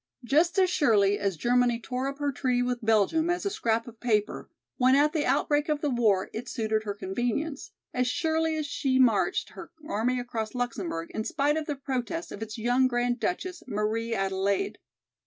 Just 0.23 0.57
as 0.57 0.67
surely 0.71 1.19
as 1.19 1.37
Germany 1.37 1.79
tore 1.79 2.07
up 2.07 2.17
her 2.17 2.31
treaty 2.31 2.63
with 2.63 2.83
Belgium 2.83 3.29
as 3.29 3.45
a 3.45 3.51
"scrap 3.51 3.87
of 3.87 3.99
paper," 3.99 4.49
when 4.77 4.95
at 4.95 5.13
the 5.13 5.27
outbreak 5.27 5.69
of 5.69 5.81
the 5.81 5.91
war 5.91 6.31
it 6.33 6.49
suited 6.49 6.85
her 6.85 6.95
convenience, 6.95 7.69
as 7.93 8.07
surely 8.07 8.55
had 8.55 8.65
she 8.65 8.97
marched 8.97 9.49
her 9.49 9.69
army 9.87 10.19
across 10.19 10.55
Luxemburg 10.55 11.11
in 11.11 11.23
spite 11.23 11.55
of 11.55 11.67
the 11.67 11.75
protest 11.75 12.31
of 12.31 12.41
its 12.41 12.57
young 12.57 12.87
Grand 12.87 13.19
Duchess 13.19 13.61
Marie 13.67 14.15
Adelaide. 14.15 14.79